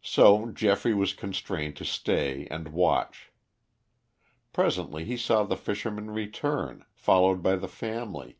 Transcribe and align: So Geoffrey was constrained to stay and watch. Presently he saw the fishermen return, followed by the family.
So 0.00 0.46
Geoffrey 0.50 0.94
was 0.94 1.12
constrained 1.12 1.76
to 1.76 1.84
stay 1.84 2.46
and 2.46 2.68
watch. 2.68 3.30
Presently 4.54 5.04
he 5.04 5.18
saw 5.18 5.42
the 5.42 5.58
fishermen 5.58 6.10
return, 6.10 6.86
followed 6.94 7.42
by 7.42 7.56
the 7.56 7.68
family. 7.68 8.38